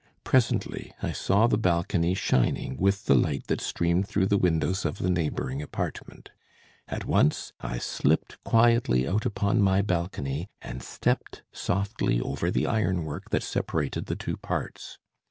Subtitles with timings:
[0.23, 4.97] Presently I saw the balcony shining with the light that streamed through the windows of
[4.97, 6.31] the neighboring apartment.
[6.87, 13.29] At once I slipped quietly out upon my balcony, and stepped softly over the ironwork
[13.29, 14.97] that separated the two parts.